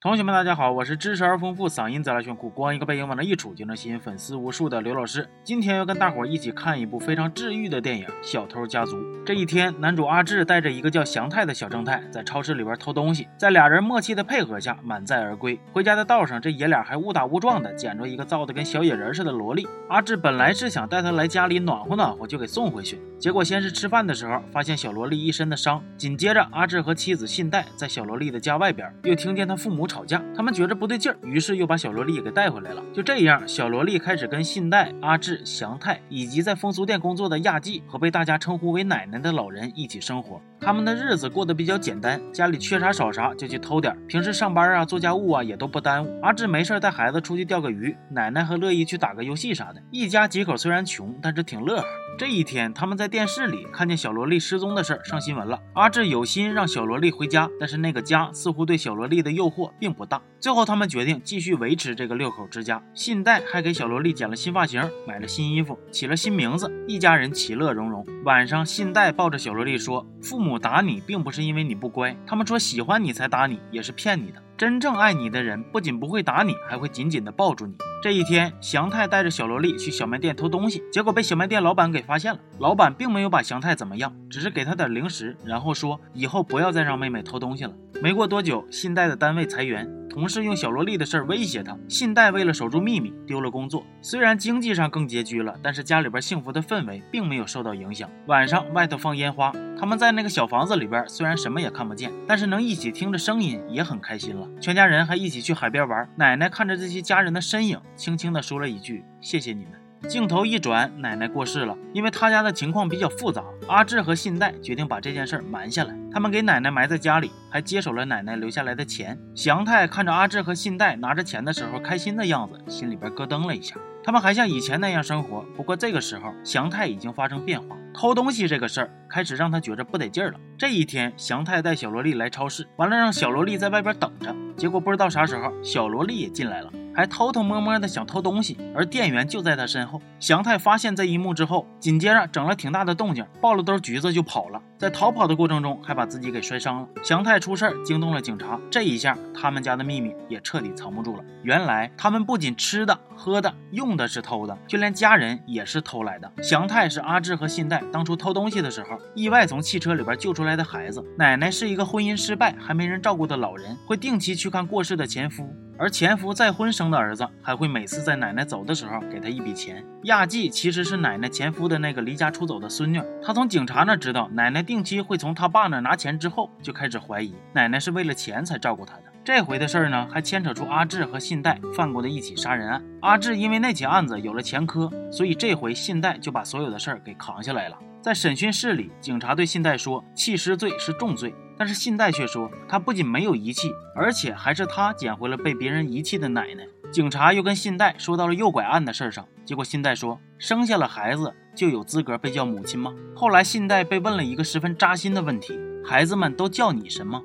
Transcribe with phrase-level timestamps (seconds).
[0.00, 5.28] 同学们，大家好，我是知识而丰富、嗓音贼拉炫酷、光一个背影往那一杵就能吸引粉丝无数的刘老师。
[5.42, 8.96] 今天要跟大伙儿一起看一部非常治愈的电影《小偷家族》。
[9.24, 15.58] 这一天，男主阿志带着一个叫祥太的小正太在超市里边偷东西，在俩人默契的配合下满载而归。
[15.72, 19.66] 回家的道上，这爷俩还误打误撞的捡着一个造的跟小野人似的萝莉。
[19.88, 23.00] 阿志本来是想带她来家里暖和暖和，就给送回去。
[23.18, 32.82] 结果先是吃饭的时候发现小萝莉一身的伤，紧接着阿志和妻子信代在小萝莉的家外边又听见他父母吵架，他们觉着不对劲儿，于是又把小萝莉给带回来了。
[32.92, 40.40] 就这样，小萝莉开始跟信代、阿志、祥太以及在风俗店工作的亚纪和被大家称呼为奶奶的老人一起生活。
[40.60, 46.20] 他们的日子过得比较简单，家里缺啥少啥就去偷点，平时上班啊、做家务啊也都不耽误。
[46.20, 49.80] 阿志没事带孩子出去钓个鱼，奶奶和乐意去打个游戏啥的。
[49.90, 51.86] 一家几口虽然穷，但是挺乐呵。
[52.18, 55.62] 这一天，他们在电视里看见小萝莉失踪的事儿上新闻了。
[55.74, 60.20] 阿志有心让小萝莉回家，但是那个家似乎对小萝莉的诱惑并不大。
[60.40, 62.82] 最后，他们决定继续维持这个六口之家。
[62.92, 68.04] 信代还给小萝莉剪了新发型，买了新衣服，起了新名字，一家人其乐融融。
[68.24, 74.42] 晚上，信代抱着小萝莉说：“父母打你，并不是因为你不乖，他们说喜欢你才打你，也是骗你的。
[74.56, 82.38] 真正爱你的人，不仅不会打你，还会紧紧地抱住你。”这一天，祥太带着小萝莉去小卖店偷东西，结果被小卖店老板给发现了。
[82.60, 87.72] 老板并没有把祥太怎么样，只是给他点零食，然后说以后不要再让妹妹偷东西了。
[88.00, 91.76] 没过多久，信代的单位裁员，同事用小萝莉的事儿威胁他。
[91.88, 93.84] 信代为了守住秘密，丢了工作。
[94.00, 98.08] 虽然经济上更拮据了，但是家里边幸福的氛围并没有受到影响。
[98.26, 104.48] 晚上外头放烟花，他们在那个小房子里边，虽然什么也看不见，但是能一起听着声音也很开心了。
[104.60, 106.08] 全家人还一起去海边玩。
[106.16, 107.80] 奶奶看着这些家人的身影。
[107.94, 109.74] 轻轻地说了一句：“谢谢你们。”
[110.08, 111.76] 镜头一转，奶奶过世了。
[111.92, 115.96] 因为他家的情况比较复杂，阿志和信代决定把这件事儿瞒下来。
[116.12, 119.18] 他们给奶奶埋在家里，还接手了奶奶留下来的钱。
[119.34, 123.76] 祥太看着阿志和信代拿着钱的时候开心的样子，心里边咯噔了一下。
[124.04, 130.38] 他们还像以前那样生活，不过这个时候祥太已经发生变化，偷东西这个事儿开始让他觉着不得劲儿了。
[130.56, 134.34] 这一天，祥太带小萝莉来超市，完了让小萝莉在外边等着。
[134.56, 136.70] 结果不知道啥时候，小萝莉也进来了。
[136.98, 140.02] 还偷偷摸摸的想偷东西，而店员就在他身后。
[140.18, 144.60] 祥太发现这一幕之后，紧接着整了挺大的动静，抱了兜橘子就跑了。
[144.76, 146.88] 在逃跑的过程中，还把自己给摔伤了。
[147.04, 148.58] 祥太出事儿，惊动了警察。
[148.68, 151.22] 这一下，他们家的秘密也彻底藏不住了。
[151.44, 156.28] 原来，他们不仅吃的、喝的、用的是偷的，就连家人也是偷来的。
[156.42, 161.00] 祥太是阿志和信代当初偷东西的时候，意外从汽车里边救出来的孩子。
[161.16, 165.48] 奶奶是一个婚姻失败还没人照顾的老人，会定期去看过世的前夫。
[165.78, 169.84] 而前夫再婚生的儿子，还会每次在奶奶走的时候给他一笔钱。
[170.02, 179.04] 亚纪其实是奶奶前夫的那个离家出走的孙女，他从警察那知道奶奶定期会从他爸那拿钱之后，就开始怀疑奶奶是为了钱才照顾他的。
[179.24, 182.82] 这回的事儿呢，还牵扯出阿志和信代犯过的一起杀人案。
[183.02, 187.76] 阿志因为那起案子有了前科，所以这回信代就把所有的事儿给扛下来了。
[188.01, 196.67] 在审讯室里，警察对信代说：“弃尸罪是重罪。”但是信代却说，他不仅没有遗弃，而且还是他捡回了被别人遗弃的奶奶。
[196.91, 202.93] 警察又跟信代说到了诱拐案的事上，结果信代说，生下了孩子就有资格被叫母亲吗？
[203.15, 207.23] 后来信代被问了一个十分扎心的问题：孩子们都叫你什么？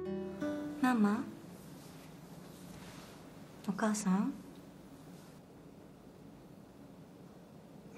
[0.80, 1.24] 妈妈，
[3.66, 4.32] お母さん。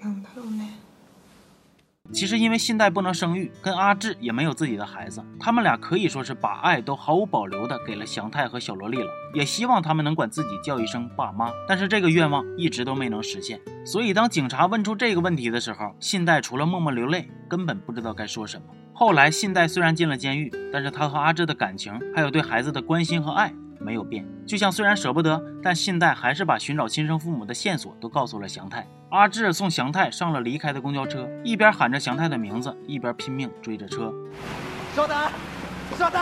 [0.01, 0.84] なんだろうね。
[2.12, 11.50] 其实因为信代不能生育，跟阿志也没有自己的孩子，他们俩可以说是把爱都毫无保留的给了祥太和小萝莉了，也希望他们能管自己叫一声爸妈。
[11.68, 13.60] 但是这个愿望一直都没能实现。
[13.84, 18.66] 所以当警察问出这个问题的时候，信代除了默默流泪，根本不知道该说什么。
[18.92, 23.52] 后来信代虽然进了监狱，但是他和阿志的感情，还有对孩子的关心和爱。
[23.78, 28.84] 没有变，就像虽然舍不得，但信代还是把寻找亲生父母的线索都告诉了祥太。
[29.16, 34.12] 阿志送祥太上了离开的公交车，一边喊着祥太的名字，一边拼命追着车。
[34.94, 35.16] 稍等，
[35.96, 36.20] 稍等。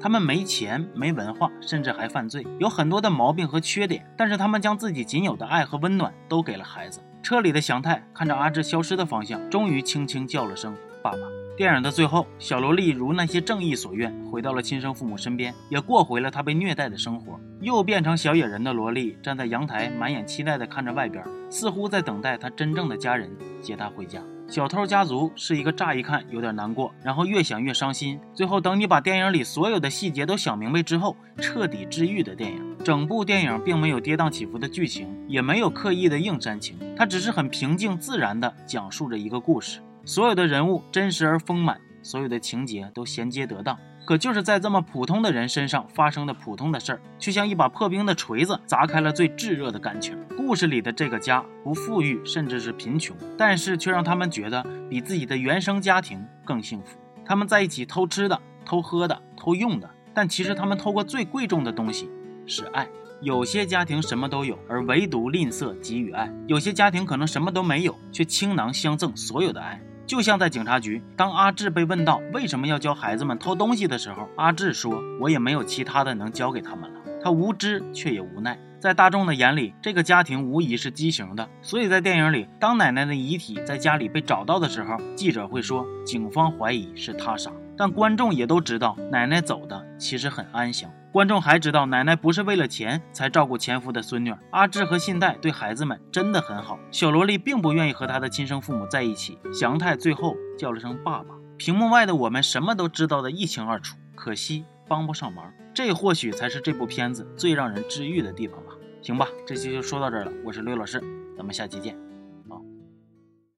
[0.00, 4.10] 他们没钱，没文化，甚至还犯罪，有很多的毛病和缺点。
[4.16, 7.00] 但是他们将自己仅有的爱和温暖都给了孩子。
[7.22, 10.74] 车里的祥太看着阿志消失的方向，终于轻轻叫了声
[11.04, 11.18] “爸爸”。
[11.54, 17.38] 电影的最后，小萝莉如那些正义所愿，回到了亲生父母身边，也过回了她被虐待的生活。
[17.60, 24.22] 又变成小野人的萝莉，站在阳台，满眼期待地看着外边，似乎在等待她真正的家人接她回家。
[24.48, 32.76] 小偷家族是一个乍一看有点难过，然后越想越伤心，最后等你把电影里所有的细节都想明白之后，彻底治愈的电影。
[32.82, 39.80] 整部电影并没有跌宕起伏的剧情，也没有刻意的硬煽情，它只是很平静自然地讲述着一个故事。
[40.04, 43.78] 所有的人物真实而丰满，所有的情节都衔接得当。
[44.04, 50.18] 可就是在这么普通的人身上发生的普通的事儿，却像一把破冰的锤子砸开了最炙热的感情。
[50.36, 54.60] 故事里的这个家不富裕，甚至是贫穷，但是却让他们觉得
[54.90, 56.98] 比自己的原生家庭更幸福。
[57.24, 62.10] 他们在一起偷吃的、偷喝的、偷用的，但其实他们偷过最贵重的东西
[62.44, 62.88] 是爱。
[63.20, 69.80] 有些家庭什么都有，而唯独吝啬给予爱；有些家庭可能什么都没有，却倾囊相赠所有的爱。
[70.06, 78.58] 就像在警察局，当阿志被问到为什么要教孩子们偷东西的时候，阿志说：“我也没有其他的能教给他们了。”他无知却也无奈。
[78.80, 81.48] 在大众的眼里，这个家庭无疑是畸形的。
[81.62, 87.52] 所以在电影里，当奶奶的遗体在家里被找到的时候，记者会说警方怀疑是他杀。
[87.76, 90.90] 但观众也都知道，奶奶走的其实很安详。
[91.12, 94.34] 观众还知道，奶奶不是为了钱才照顾前夫的孙女。
[94.50, 96.78] 阿志和信代对孩子们真的很好。
[96.90, 99.38] 小萝莉并不愿意和她的亲生父母在一起。
[99.52, 101.34] 祥太最后叫了声爸爸。
[101.58, 105.52] 屏幕外的我们什么都知道的一清二楚，可惜帮不上忙。
[105.74, 108.72] 这或许才是这部片子最让人治愈的地方吧。
[109.02, 110.32] 行吧，这期就说到这儿了。
[110.46, 110.98] 我是刘老师，
[111.36, 111.94] 咱们下期见。